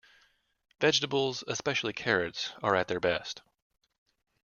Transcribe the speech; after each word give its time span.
Vegetables, 0.79 1.43
especially 1.45 1.93
carrots, 1.93 2.53
are 2.63 2.75
at 2.75 2.87
their 2.87 2.99
best. 2.99 3.43